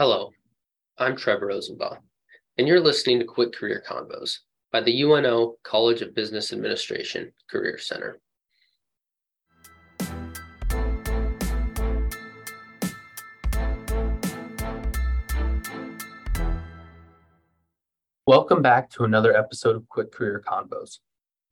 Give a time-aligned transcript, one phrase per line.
[0.00, 0.30] Hello,
[0.96, 1.98] I'm Trevor Rosenbaum,
[2.56, 4.38] and you're listening to Quick Career Convos
[4.72, 8.18] by the UNO College of Business Administration Career Center.
[18.26, 21.00] Welcome back to another episode of Quick Career Convos.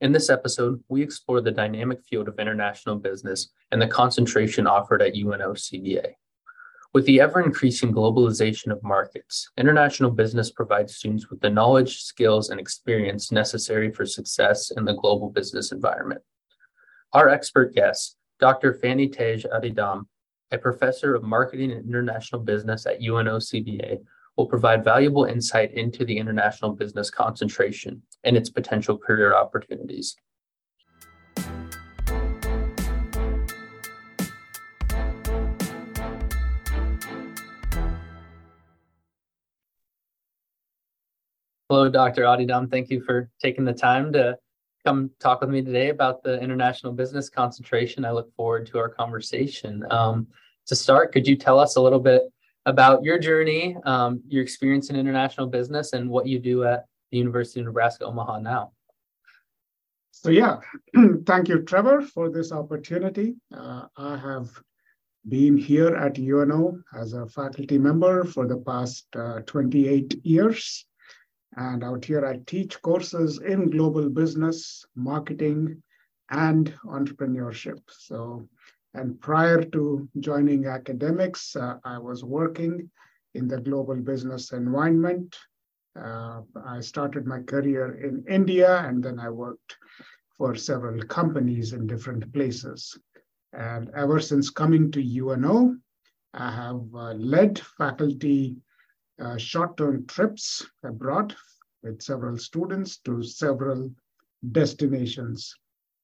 [0.01, 5.03] In this episode, we explore the dynamic field of international business and the concentration offered
[5.03, 6.15] at UNO CBA.
[6.91, 12.49] With the ever increasing globalization of markets, international business provides students with the knowledge, skills,
[12.49, 16.21] and experience necessary for success in the global business environment.
[17.13, 18.73] Our expert guest, Dr.
[18.73, 20.07] Phani Tej Adidam,
[20.49, 23.99] a professor of marketing and international business at UNOCBA,
[24.35, 30.15] will provide valuable insight into the international business concentration and its potential career opportunities.
[41.71, 42.23] Hello, Dr.
[42.23, 42.67] Adidam.
[42.67, 44.35] Thank you for taking the time to
[44.83, 48.05] come talk with me today about the international business concentration.
[48.05, 49.85] I look forward to our conversation.
[49.91, 50.25] Um,
[50.65, 52.23] to start, could you tell us a little bit
[52.65, 57.19] about your journey, um, your experience in international business, and what you do at the
[57.19, 58.71] University of Nebraska Omaha now?
[60.09, 60.61] So, yeah,
[61.27, 63.35] thank you, Trevor, for this opportunity.
[63.55, 64.49] Uh, I have
[65.27, 70.87] been here at UNO as a faculty member for the past uh, 28 years.
[71.55, 75.81] And out here, I teach courses in global business, marketing,
[76.29, 77.79] and entrepreneurship.
[77.89, 78.47] So,
[78.93, 82.89] and prior to joining academics, uh, I was working
[83.33, 85.35] in the global business environment.
[85.99, 89.75] Uh, I started my career in India, and then I worked
[90.37, 92.97] for several companies in different places.
[93.53, 95.75] And ever since coming to UNO,
[96.33, 98.55] I have uh, led faculty
[99.21, 101.35] uh, short-term trips abroad
[101.83, 103.91] with several students to several
[104.51, 105.55] destinations.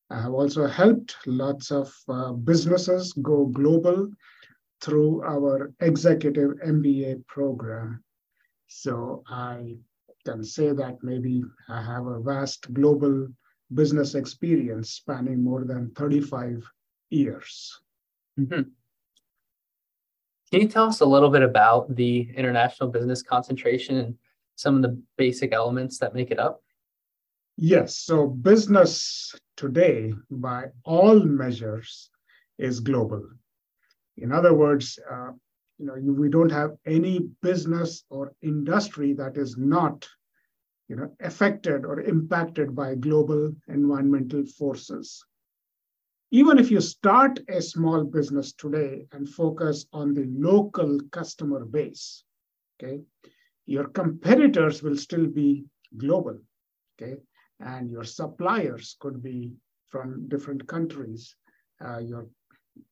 [0.09, 4.09] I have also helped lots of uh, businesses go global
[4.81, 8.03] through our executive MBA program.
[8.67, 9.77] So I
[10.25, 13.27] can say that maybe I have a vast global
[13.73, 16.63] business experience spanning more than 35
[17.09, 17.79] years.
[18.39, 18.69] Mm-hmm.
[20.51, 24.15] Can you tell us a little bit about the international business concentration and
[24.55, 26.61] some of the basic elements that make it up?
[27.57, 27.97] Yes.
[27.97, 32.09] So, business today, by all measures,
[32.57, 33.27] is global.
[34.17, 35.31] In other words, uh,
[35.77, 40.07] you know, we don't have any business or industry that is not,
[40.87, 45.23] you know, affected or impacted by global environmental forces
[46.31, 52.23] even if you start a small business today and focus on the local customer base,
[52.75, 53.01] okay,
[53.65, 55.65] your competitors will still be
[55.97, 56.37] global,
[56.95, 57.17] okay,
[57.59, 59.53] and your suppliers could be
[59.87, 61.35] from different countries.
[61.83, 62.27] Uh, your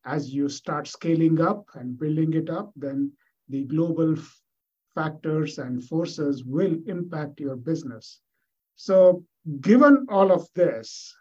[0.06, 3.12] as you start scaling up and building it up, then
[3.50, 4.42] the global f-
[4.96, 8.22] factors and forces will impact your business.
[8.76, 9.26] So,
[9.60, 11.14] given all of this,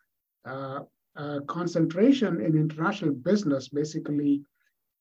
[0.44, 0.80] uh,
[1.16, 4.42] uh, concentration in international business basically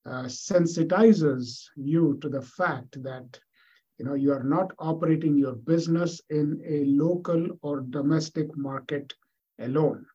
[0.05, 3.39] uh, sensitizes you to the fact that
[3.97, 9.13] you know you are not operating your business in a local or domestic market
[9.59, 10.05] alone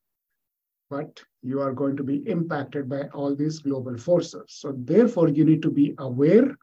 [0.89, 4.43] but you are going to be impacted by all these global forces.
[4.47, 6.55] So therefore you need to be aware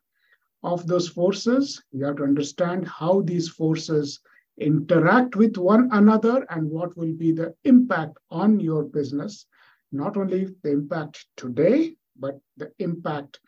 [0.63, 1.83] of those forces.
[1.93, 4.21] You have to understand how these forces
[4.59, 9.47] interact with one another and what will be the impact on your business.
[9.93, 13.41] Not only the impact today but the impact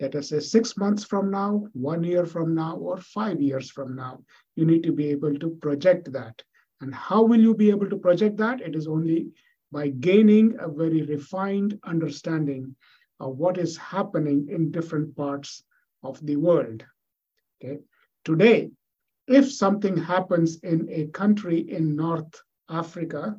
[0.00, 3.94] let us say six months from now one year from now or five years from
[3.94, 4.24] now.
[4.56, 6.42] You need to be able to project that.
[6.80, 8.60] And how will you be able to project that?
[8.60, 9.28] It is only
[9.70, 12.74] by gaining a very refined understanding
[13.20, 15.62] of what is happening in different parts
[16.02, 16.84] of the world.
[17.62, 17.78] Okay?
[18.24, 18.70] Today
[19.26, 23.38] if something happens in a country in North Africa,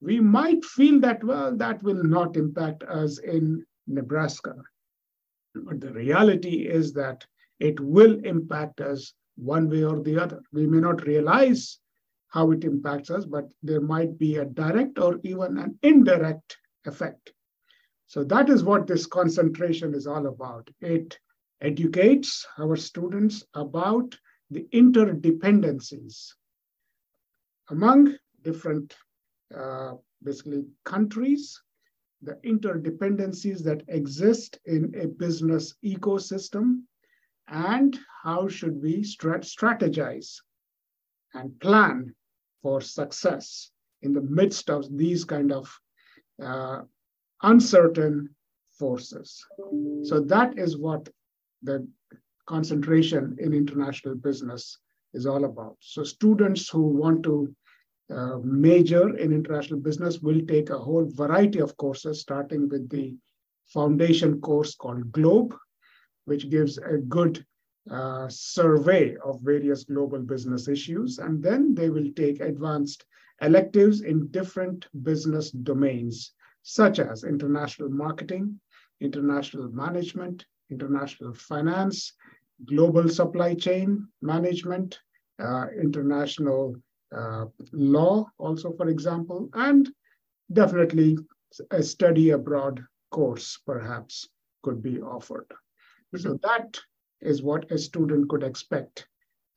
[0.00, 4.54] we might feel that, well, that will not impact us in Nebraska.
[5.54, 7.24] But the reality is that
[7.60, 10.42] it will impact us one way or the other.
[10.52, 11.78] We may not realize
[12.28, 16.56] how it impacts us, but there might be a direct or even an indirect
[16.86, 17.32] effect.
[18.06, 20.68] So that is what this concentration is all about.
[20.80, 21.18] It
[21.60, 24.16] educates our students about
[24.52, 26.32] the interdependencies
[27.70, 28.94] among different
[29.56, 31.60] uh, basically countries,
[32.22, 36.82] the interdependencies that exist in a business ecosystem,
[37.48, 40.40] and how should we strategize
[41.34, 42.14] and plan
[42.62, 43.70] for success
[44.02, 45.80] in the midst of these kind of
[46.42, 46.80] uh,
[47.42, 48.34] uncertain
[48.78, 49.44] forces.
[50.04, 51.08] So that is what
[51.62, 51.86] the
[52.46, 54.78] concentration in international business
[55.14, 55.76] is all about.
[55.80, 57.54] So students who want to
[58.10, 63.16] uh, major in international business will take a whole variety of courses, starting with the
[63.66, 65.54] foundation course called GLOBE,
[66.26, 67.44] which gives a good
[67.90, 71.18] uh, survey of various global business issues.
[71.18, 73.04] And then they will take advanced
[73.40, 78.60] electives in different business domains, such as international marketing,
[79.00, 82.12] international management, international finance,
[82.66, 84.98] global supply chain management,
[85.38, 86.74] uh, international
[87.16, 89.90] uh, law, also, for example, and
[90.52, 91.18] definitely
[91.70, 94.28] a study abroad course perhaps
[94.62, 95.46] could be offered.
[96.16, 96.78] So that
[97.20, 99.06] is what a student could expect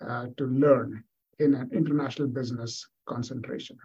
[0.08, 1.04] uh, to learn
[1.40, 3.78] in an international business concentration.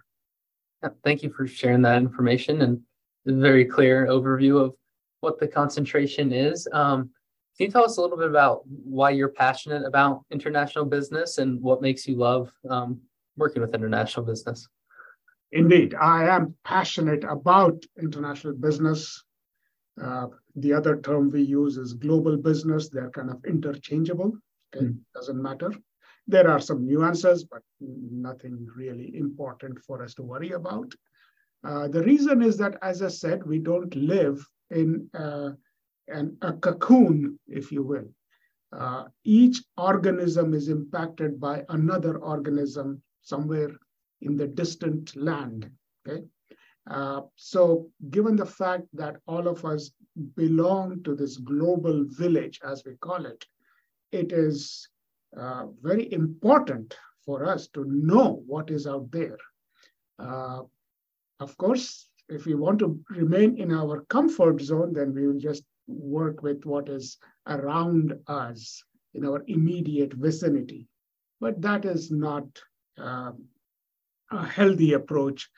[1.04, 2.80] Thank you for sharing that information and
[3.26, 4.74] a very clear overview of
[5.20, 6.66] what the concentration is.
[6.72, 7.10] Um,
[7.60, 11.60] can you tell us a little bit about why you're passionate about international business and
[11.60, 12.98] what makes you love um,
[13.36, 14.66] working with international business?
[15.52, 19.22] Indeed, I am passionate about international business.
[20.02, 22.88] Uh, the other term we use is global business.
[22.88, 24.38] They're kind of interchangeable.
[24.74, 24.96] Okay, mm.
[25.14, 25.70] doesn't matter.
[26.26, 30.90] There are some nuances, but nothing really important for us to worry about.
[31.62, 35.50] Uh, the reason is that, as I said, we don't live in uh,
[36.10, 38.08] an, a cocoon, if you will.
[38.72, 43.70] Uh, each organism is impacted by another organism somewhere
[44.20, 45.68] in the distant land.
[46.06, 46.24] Okay,
[46.88, 49.90] uh, so given the fact that all of us
[50.36, 53.44] belong to this global village, as we call it,
[54.12, 54.88] it is
[55.36, 59.38] uh, very important for us to know what is out there.
[60.18, 60.62] Uh,
[61.40, 65.64] of course, if we want to remain in our comfort zone, then we will just
[65.90, 68.82] work with what is around us
[69.14, 70.88] in our immediate vicinity.
[71.40, 72.44] But that is not
[72.98, 73.32] uh,
[74.30, 75.48] a healthy approach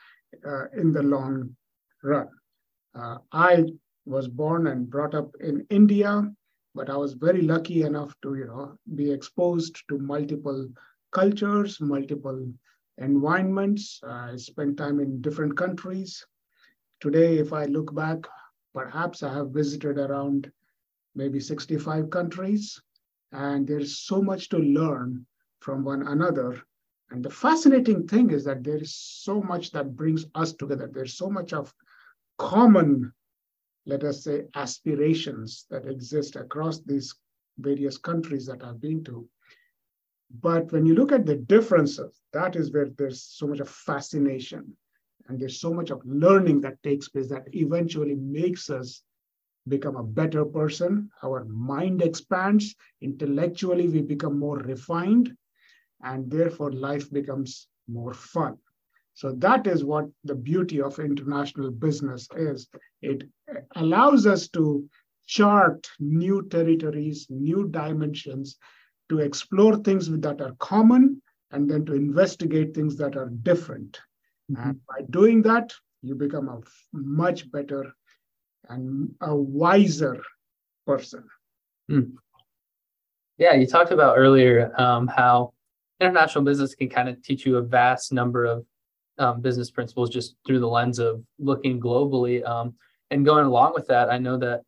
[0.46, 1.56] uh, in the long
[2.02, 2.28] run.
[2.94, 3.64] Uh, I
[4.04, 6.30] was born and brought up in India,
[6.74, 10.68] but I was very lucky enough to, you know, be exposed to multiple
[11.12, 12.48] cultures, multiple
[12.98, 14.00] environments.
[14.06, 16.24] I spent time in different countries.
[17.00, 18.26] Today, if I look back,
[18.74, 20.50] perhaps I have visited around
[21.14, 22.80] maybe 65 countries,
[23.32, 25.26] and there's so much to learn
[25.60, 26.60] from one another.
[27.10, 30.90] And the fascinating thing is that there is so much that brings us together.
[30.90, 31.74] There's so much of
[32.38, 33.12] common,
[33.86, 37.14] let us say, aspirations that exist across these
[37.58, 39.28] various countries that I've been to.
[40.40, 44.76] But when you look at the differences, that is where there's so much of fascination.
[45.28, 49.02] And there's so much of learning that takes place that eventually makes us
[49.68, 51.10] become a better person.
[51.22, 52.74] Our mind expands.
[53.00, 55.36] Intellectually, we become more refined.
[56.02, 58.58] And therefore, life becomes more fun.
[59.14, 62.68] So that is what the beauty of international business is.
[63.02, 63.24] It
[63.76, 64.88] allows us to
[65.26, 68.56] chart new territories, new dimensions,
[69.10, 74.00] to explore things that are common, and then to investigate things that are different.
[74.52, 74.68] Mm-hmm.
[74.68, 76.60] And by doing that, you become a
[76.92, 77.92] much better
[78.68, 80.22] and a wiser
[80.86, 81.24] person.
[81.90, 82.12] Mm.
[83.38, 85.52] Yeah, you talked about earlier um, how
[86.00, 88.64] international business can kind of teach you a vast number of
[89.18, 92.46] um, business principles just through the lens of looking globally.
[92.46, 92.74] Um,
[93.10, 94.62] and going along with that, I know that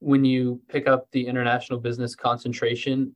[0.00, 3.14] when you pick up the international business concentration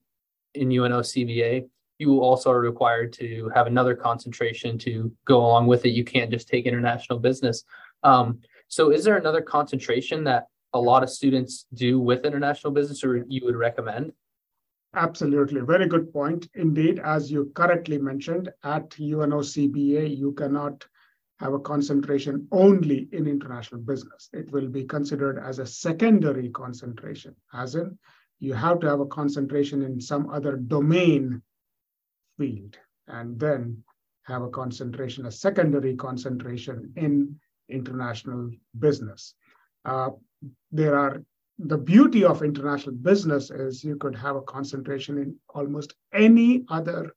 [0.54, 1.68] in UNO CBA,
[1.98, 5.90] you also are required to have another concentration to go along with it.
[5.90, 7.64] You can't just take international business.
[8.02, 13.04] Um, so, is there another concentration that a lot of students do with international business,
[13.04, 14.12] or you would recommend?
[14.94, 15.60] Absolutely.
[15.60, 16.48] Very good point.
[16.54, 20.86] Indeed, as you correctly mentioned, at UNOCBA, you cannot
[21.40, 24.28] have a concentration only in international business.
[24.32, 27.98] It will be considered as a secondary concentration, as in
[28.38, 31.42] you have to have a concentration in some other domain
[32.38, 32.76] field
[33.08, 33.82] and then
[34.24, 39.34] have a concentration, a secondary concentration in international business.
[39.84, 40.10] Uh,
[40.70, 41.22] there are
[41.58, 47.12] the beauty of international business is you could have a concentration in almost any other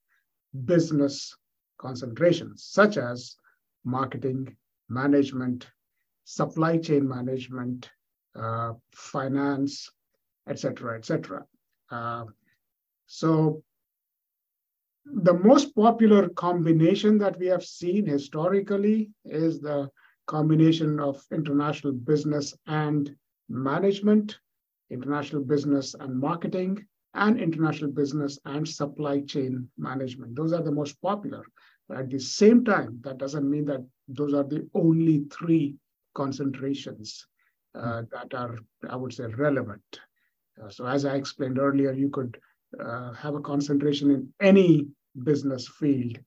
[0.66, 1.36] business
[1.78, 3.36] concentrations, such as
[3.84, 4.56] marketing,
[4.90, 5.68] management,
[6.26, 7.90] supply chain management,
[8.36, 9.90] uh, finance,
[10.48, 11.46] etc., etc.
[11.90, 12.26] Uh,
[13.08, 13.64] So
[15.06, 19.90] the most popular combination that we have seen historically is the
[20.28, 23.16] combination of international business and
[23.48, 24.40] management,
[24.90, 30.36] international business and marketing, and international business and supply chain management.
[30.36, 31.44] Those are the most popular.
[31.88, 35.76] But at the same time, that doesn't mean that those are the only three
[36.16, 37.28] concentrations
[37.76, 38.58] uh, that are,
[38.90, 40.00] I would say, relevant.
[40.62, 42.40] Uh, so as I explained earlier, you could
[42.80, 44.88] uh, have a concentration in any
[45.24, 46.20] business field,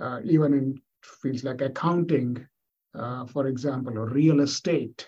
[0.00, 2.46] uh, even in fields like accounting,
[2.94, 5.06] uh, for example, or real estate.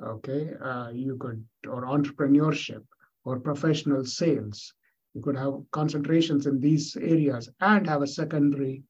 [0.00, 2.84] Okay, uh, you could, or entrepreneurship,
[3.24, 4.72] or professional sales.
[5.14, 8.84] You could have concentrations in these areas and have a secondary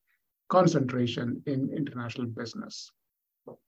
[0.48, 2.90] concentration in international business.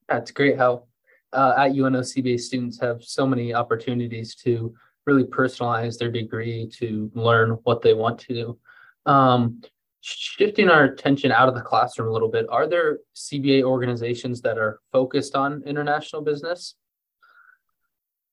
[0.09, 0.85] That's great how
[1.33, 4.75] uh, at UNO CBA students have so many opportunities to
[5.07, 8.59] really personalize their degree to learn what they want to do.
[9.07, 9.62] Um,
[10.02, 14.59] shifting our attention out of the classroom a little bit, are there CBA organizations that
[14.59, 16.75] are focused on international business?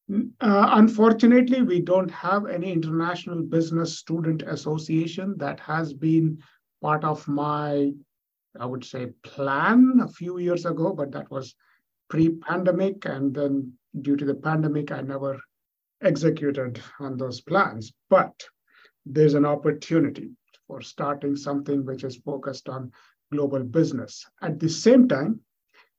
[0.10, 6.42] Uh, unfortunately, we don't have any international business student association that has been
[6.82, 7.92] part of my,
[8.58, 11.56] I would say, plan a few years ago, but that was
[12.10, 15.38] pre-pandemic, and then due to the pandemic, I never
[16.02, 17.94] executed on those plans.
[18.10, 18.34] But
[19.06, 20.32] there's an opportunity
[20.68, 22.92] for starting something which is focused on
[23.32, 24.26] global business.
[24.42, 25.40] At the same time,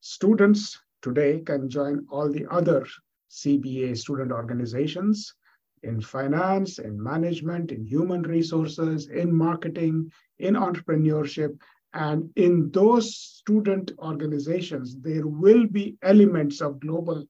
[0.00, 2.86] students today can join all the other
[3.30, 5.34] CBA student organizations
[5.82, 11.58] in finance, in management, in human resources, in marketing, in entrepreneurship.
[11.94, 17.24] And in those student organizations, there will be elements of global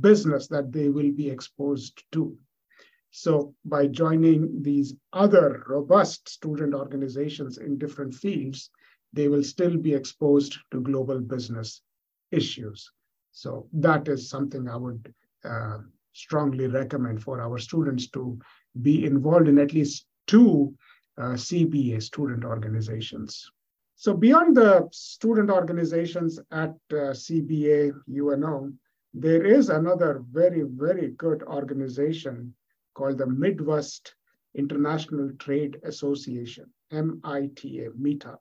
[0.00, 2.36] business that they will be exposed to.
[3.10, 8.70] So by joining these other robust student organizations in different fields,
[9.12, 11.82] they will still be exposed to global business
[12.30, 12.90] issues.
[13.32, 15.14] So that is something I would
[15.44, 15.78] uh,
[16.12, 18.38] strongly recommend for our students to
[18.82, 20.74] be involved in at least two
[21.16, 23.50] uh, CBA student organizations.
[23.96, 28.72] So beyond the student organizations at uh, CBA UNO,
[29.14, 32.54] there is another very, very good organization
[32.94, 34.14] called the Midwest
[34.54, 38.38] International Trade Association, MITA, MITA.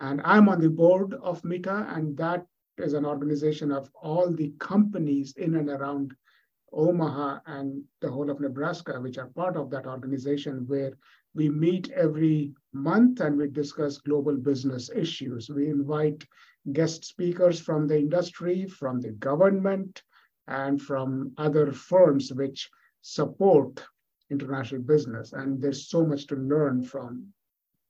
[0.00, 4.52] And I'm on the board of MITA, and that is an organization of all the
[4.58, 6.14] companies in and around
[6.72, 10.92] Omaha and the whole of Nebraska, which are part of that organization, where
[11.34, 15.48] we meet every month and we discuss global business issues.
[15.48, 16.24] We invite
[16.72, 20.02] guest speakers from the industry, from the government,
[20.46, 22.68] and from other firms which
[23.02, 23.84] support
[24.30, 25.32] international business.
[25.32, 27.32] And there's so much to learn from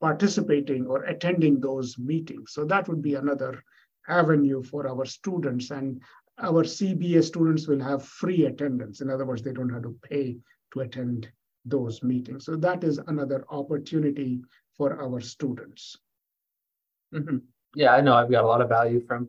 [0.00, 2.52] participating or attending those meetings.
[2.52, 3.62] So that would be another
[4.08, 5.70] avenue for our students.
[5.70, 6.00] And
[6.40, 9.00] our CBA students will have free attendance.
[9.00, 10.36] In other words, they don't have to pay
[10.72, 11.28] to attend
[11.64, 12.44] those meetings.
[12.44, 14.40] So that is another opportunity
[14.76, 15.96] for our students.
[17.14, 17.38] Mm-hmm.
[17.74, 19.28] Yeah, I know I've got a lot of value from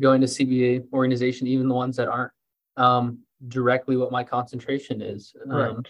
[0.00, 2.32] going to CBA organization, even the ones that aren't
[2.76, 5.34] um, directly what my concentration is.
[5.46, 5.70] Right.
[5.70, 5.82] Um,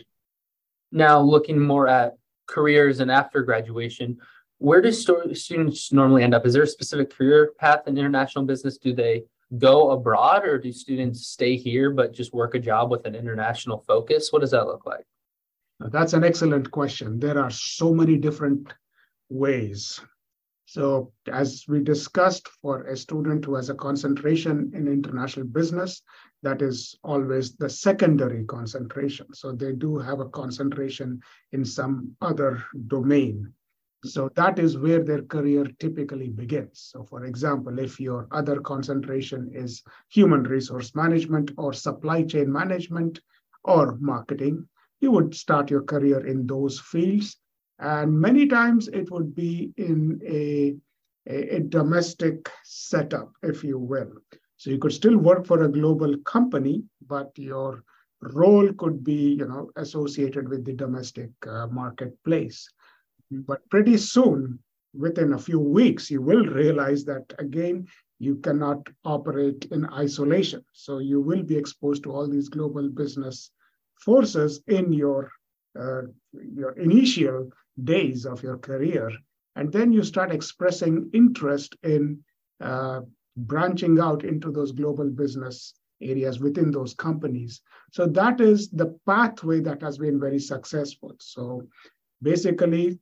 [0.92, 4.18] now, looking more at careers and after graduation,
[4.58, 6.46] where do st- students normally end up?
[6.46, 8.78] Is there a specific career path in international business?
[8.78, 9.24] Do they
[9.56, 13.84] go abroad or do students stay here but just work a job with an international
[13.86, 14.30] focus?
[14.30, 15.06] What does that look like?
[15.80, 17.20] That's an excellent question.
[17.20, 18.72] There are so many different
[19.28, 20.00] ways.
[20.66, 26.02] So, as we discussed, for a student who has a concentration in international business,
[26.42, 29.32] that is always the secondary concentration.
[29.32, 31.20] So, they do have a concentration
[31.52, 33.54] in some other domain.
[34.04, 36.90] So that is where their career typically begins.
[36.92, 43.20] So, for example, if your other concentration is human resource management or supply chain management
[43.64, 44.68] or marketing,
[45.00, 47.38] you would start your career in those fields.
[47.80, 50.76] And many times it would be in a,
[51.28, 54.12] a, a domestic setup, if you will.
[54.56, 57.82] So you could still work for a global company, but your
[58.20, 62.68] role could be you know, associated with the domestic uh, marketplace.
[63.30, 64.58] But pretty soon,
[64.94, 67.86] within a few weeks, you will realize that again,
[68.18, 70.64] you cannot operate in isolation.
[70.72, 73.50] So you will be exposed to all these global business
[74.00, 75.30] forces in your
[75.78, 77.50] uh, your initial
[77.84, 79.12] days of your career,
[79.54, 82.18] and then you start expressing interest in
[82.60, 83.02] uh,
[83.36, 87.60] branching out into those global business areas within those companies.
[87.92, 91.14] So that is the pathway that has been very successful.
[91.20, 91.68] So
[92.22, 92.98] basically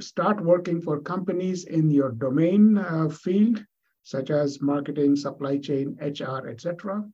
[0.00, 3.64] start working for companies in your domain uh, field,
[4.02, 7.04] such as marketing, supply chain, HR, etc.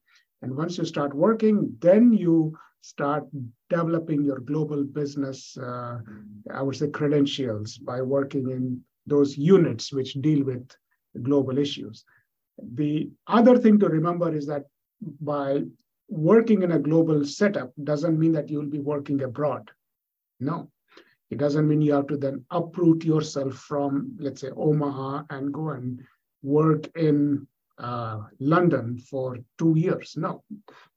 [0.42, 3.26] And once you start working, then you start
[3.70, 5.98] developing your global business, uh,
[6.52, 10.68] I would say, credentials by working in those units which deal with
[11.22, 12.04] global issues.
[12.58, 14.64] The other thing to remember is that
[15.20, 15.62] by
[16.08, 19.70] working in a global setup doesn't mean that you'll be working abroad.
[20.40, 20.70] No,
[21.30, 25.70] it doesn't mean you have to then uproot yourself from, let's say, Omaha and go
[25.70, 26.02] and
[26.42, 27.46] work in
[27.78, 30.14] uh, London for two years.
[30.16, 30.44] No,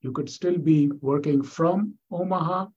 [0.02, 2.68] you could still be working from Omaha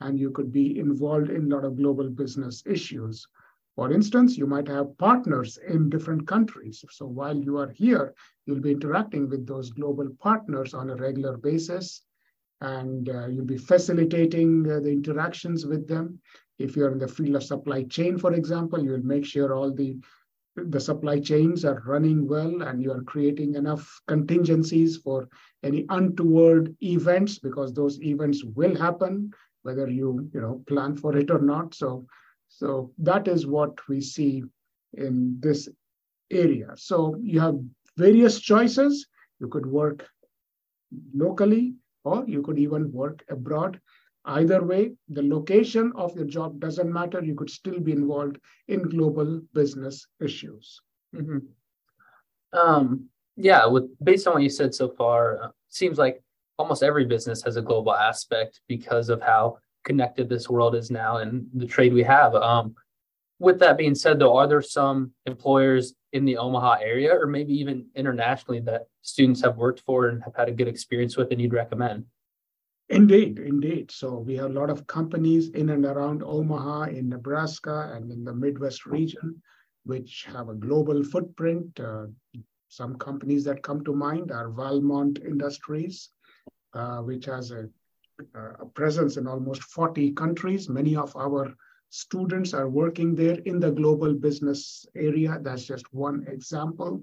[0.00, 3.26] and you could be involved in a lot of global business issues.
[3.76, 6.84] For instance, you might have partners in different countries.
[6.90, 8.14] So while you are here,
[8.46, 12.02] you'll be interacting with those global partners on a regular basis
[12.62, 16.18] and uh, you'll be facilitating uh, the interactions with them.
[16.58, 19.96] If you're in the field of supply chain, for example, you'll make sure all the
[20.56, 25.28] the supply chains are running well and you are creating enough contingencies for
[25.62, 29.30] any untoward events because those events will happen
[29.66, 31.74] whether you you know plan for it or not.
[31.74, 32.06] So
[32.48, 34.44] so that is what we see
[34.94, 35.68] in this
[36.30, 36.72] area.
[36.76, 37.58] So you have
[37.96, 39.06] various choices.
[39.40, 40.06] You could work
[41.12, 43.80] locally or you could even work abroad
[44.26, 47.22] Either way, the location of your job doesn't matter.
[47.22, 50.80] You could still be involved in global business issues.
[51.14, 51.38] Mm-hmm.
[52.58, 56.22] Um, yeah, with based on what you said so far, uh, seems like
[56.58, 61.18] almost every business has a global aspect because of how connected this world is now
[61.18, 62.34] and the trade we have.
[62.34, 62.74] Um,
[63.38, 67.52] with that being said, though, are there some employers in the Omaha area or maybe
[67.54, 71.40] even internationally that students have worked for and have had a good experience with and
[71.40, 72.06] you'd recommend?
[72.88, 73.90] Indeed, indeed.
[73.90, 78.22] So we have a lot of companies in and around Omaha, in Nebraska, and in
[78.22, 79.42] the Midwest region,
[79.84, 81.80] which have a global footprint.
[81.80, 82.06] Uh,
[82.68, 86.10] some companies that come to mind are Valmont Industries,
[86.74, 87.68] uh, which has a,
[88.34, 90.68] a, presence in almost 40 countries.
[90.68, 91.54] Many of our
[91.90, 95.38] students are working there in the global business area.
[95.42, 97.02] That's just one example.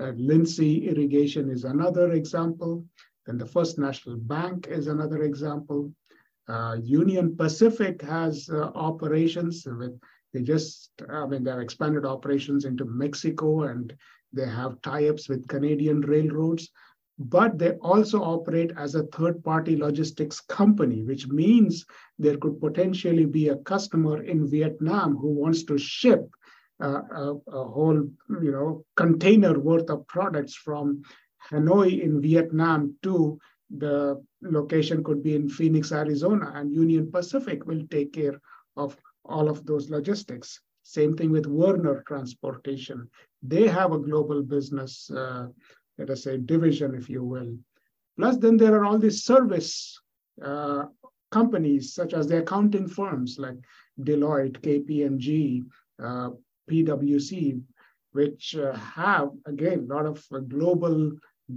[0.00, 2.84] Uh, Lindsay Irrigation is another example.
[3.30, 5.92] Then the First National Bank is another example.
[6.48, 9.96] Uh, Union Pacific has uh, operations with,
[10.34, 13.94] they just, I mean, they've expanded operations into Mexico and
[14.32, 16.70] they have tie-ups with Canadian railroads,
[17.20, 21.86] but they also operate as a third-party logistics company, which means
[22.18, 26.28] there could potentially be a customer in Vietnam who wants to ship
[26.82, 28.10] uh, a, a, whole,
[28.42, 31.04] you know, container worth of products from
[31.50, 33.38] Hanoi in Vietnam to
[33.70, 38.40] the location could be in Phoenix, Arizona, and Union Pacific will take care
[38.76, 40.60] of all of those logistics.
[40.82, 43.08] Same thing with Werner Transportation.
[43.42, 45.48] They have a global business, uh,
[45.98, 47.56] let us say, division, if you will.
[48.18, 50.00] Plus, then there are all these service
[50.42, 50.84] uh,
[51.30, 53.56] companies, such as the accounting firms like
[54.00, 55.64] Deloitte, KPMG,
[56.02, 56.30] uh,
[56.68, 57.62] PwC,
[58.12, 61.12] which uh, have, again, a lot of uh, global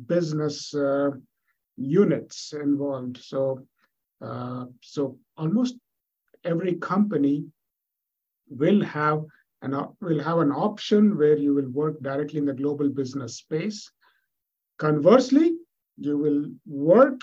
[0.08, 1.12] business uh,
[1.77, 3.17] units involved.
[3.17, 3.65] So,
[4.21, 5.75] uh, so almost
[6.43, 7.45] every company
[8.49, 9.23] will have
[9.62, 13.89] an will have an option where you will work directly in the global business space.
[14.77, 15.56] Conversely,
[15.97, 17.21] you will work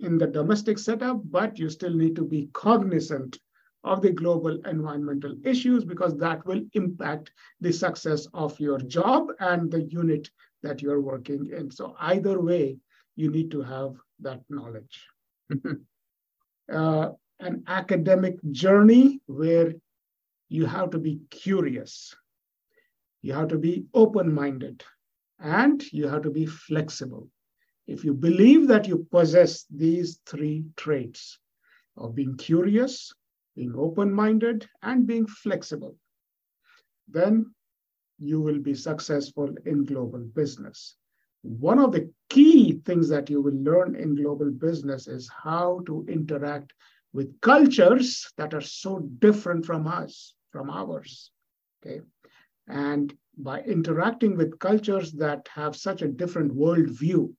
[0.00, 3.38] in the domestic setup, but you still need to be cognizant
[3.84, 9.70] of the global environmental issues because that will impact the success of your job and
[9.70, 10.30] the unit
[10.62, 11.70] that you're working in.
[11.70, 12.78] So either way,
[13.16, 15.06] you need to have that knowledge.
[16.72, 17.10] uh,
[17.40, 19.72] an academic journey where
[20.48, 22.14] you have to be curious,
[23.22, 24.82] you have to be open minded,
[25.38, 27.28] and you have to be flexible.
[27.86, 31.38] If you believe that you possess these three traits
[31.96, 33.12] of being curious,
[33.58, 35.96] being open minded, and being flexible,
[37.08, 37.52] then
[38.20, 40.94] you will be successful in global business.
[41.42, 46.06] One of the key things that you will learn in global business is how to
[46.08, 46.72] interact
[47.12, 51.32] with cultures that are so different from us, from ours.
[51.80, 52.00] Okay.
[52.68, 57.32] And by interacting with cultures that have such a different worldview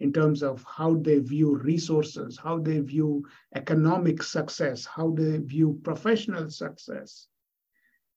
[0.00, 5.78] in terms of how they view resources, how they view economic success, how they view
[5.84, 7.28] professional success,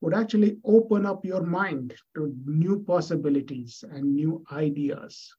[0.01, 5.33] would actually open up your mind to new possibilities and new ideas.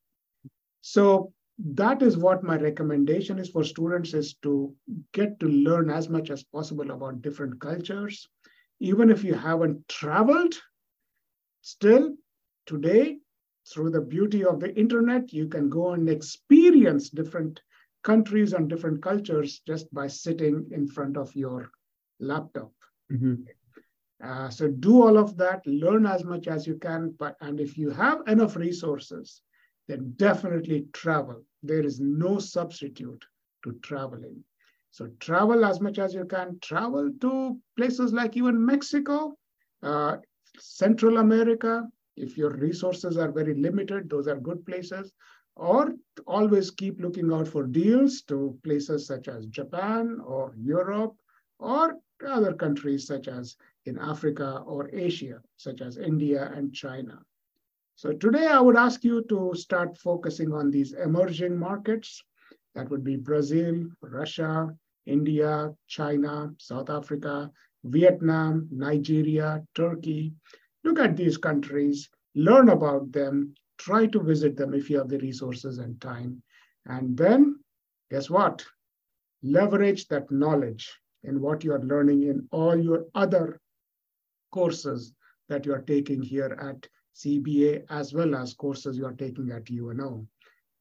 [0.81, 4.74] So that is what my recommendation is for students is to
[5.12, 8.29] get to learn as much as possible about different cultures,
[8.81, 10.55] even if you haven't traveled,
[11.62, 12.14] still
[12.66, 13.18] today,
[13.73, 17.61] through the beauty of the internet, you can go and experience different
[18.03, 21.71] countries and different cultures just by sitting in front of your
[22.21, 22.73] laptop.
[23.13, 23.35] Mm-hmm.
[24.23, 27.79] Uh, so do all of that, learn as much as you can, but and if
[27.79, 29.43] you have enough resources,
[29.87, 31.43] then definitely travel.
[31.63, 33.25] There is no substitute
[33.65, 34.43] to traveling.
[34.91, 36.59] So travel as much as you can.
[36.61, 39.37] Travel to places like even Mexico,
[39.83, 40.17] uh,
[40.59, 41.87] Central America.
[42.19, 45.13] If your resources are very limited, those are good places.
[45.57, 45.95] Or
[46.27, 51.15] always keep looking out for deals to places such as Japan or Europe
[51.59, 57.21] or other countries such as in Africa or Asia, such as India and China.
[57.97, 62.23] So today I would ask you to start focusing on these emerging markets.
[62.75, 64.69] That would be Brazil, Russia,
[65.07, 67.51] India, China, South Africa,
[67.85, 70.33] Vietnam, Nigeria, Turkey.
[70.85, 75.19] Look at these countries, learn about them, try to visit them if you have the
[75.19, 76.43] resources and time.
[76.87, 77.61] And then,
[78.11, 78.64] guess what?
[79.43, 83.61] Leverage that knowledge in what you are learning in all your other
[84.51, 85.12] courses
[85.49, 89.71] that you are taking here at CBA, as well as courses you are taking at
[89.71, 90.27] UNO.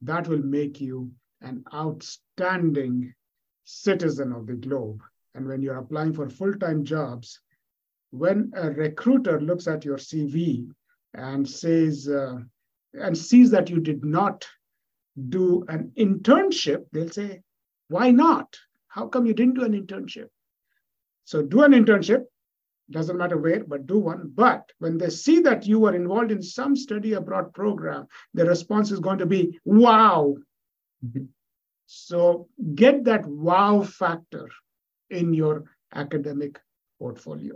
[0.01, 3.13] That will make you an outstanding
[3.63, 5.01] citizen of the globe.
[5.35, 7.39] And when you're applying for full time jobs,
[8.11, 10.69] when a recruiter looks at your CV
[11.13, 12.37] and says, uh,
[12.93, 14.47] and sees that you did not
[15.29, 17.41] do an internship, they'll say,
[17.89, 18.57] why not?
[18.87, 20.29] How come you didn't do an internship?
[21.25, 22.23] So do an internship,
[22.89, 24.31] doesn't matter where, but do one.
[24.33, 28.91] But when they see that you were involved in some study abroad program, the response
[28.91, 30.35] is going to be, wow.
[31.85, 34.49] So get that wow factor
[35.09, 36.59] in your academic
[36.99, 37.55] portfolio.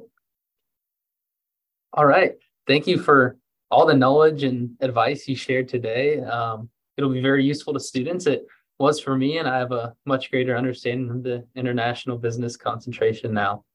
[1.93, 2.36] All right.
[2.67, 3.38] Thank you for
[3.69, 6.21] all the knowledge and advice you shared today.
[6.21, 8.27] Um, it'll be very useful to students.
[8.27, 8.45] It
[8.80, 13.34] was for me, and I have a much greater understanding of the international business concentration
[13.34, 13.65] now.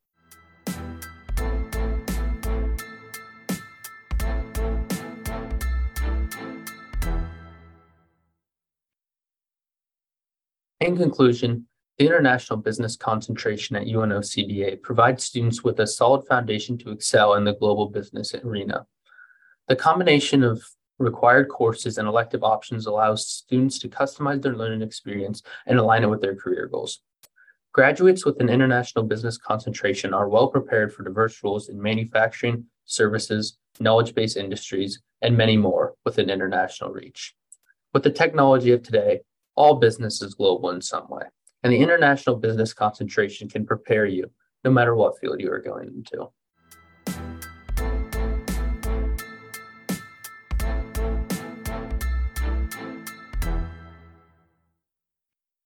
[10.81, 11.67] In conclusion,
[11.99, 17.35] the international business concentration at UNO CBA provides students with a solid foundation to excel
[17.35, 18.87] in the global business arena.
[19.69, 20.63] The combination of
[20.99, 26.11] required courses and elective options allows students to customize their learning experience and align it
[26.11, 27.01] with their career goals.
[27.73, 33.59] Graduates with an international business concentration are well prepared for diverse roles in manufacturing, services,
[33.81, 37.35] knowledge based industries, and many more with an international reach.
[37.93, 39.21] With the technology of today,
[39.55, 41.25] all business is global in some way,
[41.63, 44.31] and the international business concentration can prepare you
[44.65, 46.29] no matter what field you are going into.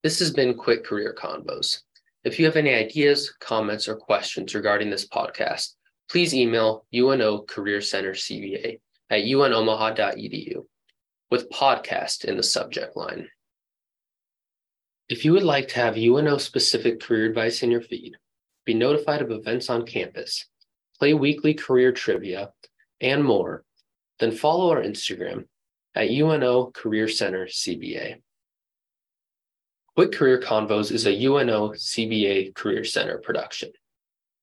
[0.03, 1.81] This has been Quick Career Convos.
[2.25, 5.75] If you have any ideas, comments, or questions regarding this podcast,
[6.11, 10.65] please email UNO Career Center CBA at unomaha.edu
[11.31, 13.29] with podcast in the subject line.
[15.11, 18.17] If you would like to have UNO specific career advice in your feed,
[18.65, 20.47] be notified of events on campus,
[21.01, 22.53] play weekly career trivia,
[23.01, 23.65] and more,
[24.21, 25.47] then follow our Instagram
[25.97, 28.23] at UNO Career Center CBA.
[29.97, 33.73] Quick Career Convos is a UNO CBA Career Center production.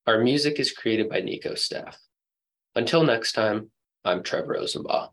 [0.06, 1.96] Our music is created by Nico staff.
[2.74, 3.70] Until next time,
[4.04, 5.08] I'm Trevor Rosenbaugh.